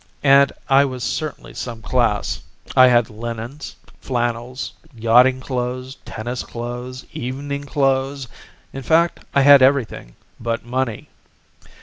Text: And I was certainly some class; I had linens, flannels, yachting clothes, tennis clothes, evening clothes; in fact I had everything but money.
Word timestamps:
And 0.23 0.51
I 0.67 0.83
was 0.83 1.03
certainly 1.03 1.53
some 1.53 1.83
class; 1.83 2.41
I 2.75 2.87
had 2.87 3.11
linens, 3.11 3.75
flannels, 4.01 4.73
yachting 4.95 5.41
clothes, 5.41 5.97
tennis 6.05 6.41
clothes, 6.41 7.05
evening 7.13 7.65
clothes; 7.65 8.27
in 8.73 8.81
fact 8.81 9.19
I 9.35 9.41
had 9.43 9.61
everything 9.61 10.15
but 10.39 10.65
money. 10.65 11.09